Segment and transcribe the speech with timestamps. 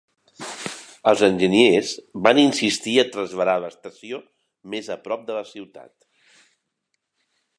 [1.09, 1.91] Els enginyers
[2.27, 4.21] van insistir a traslladar l'estació
[4.75, 5.93] més a prop de la ciutat.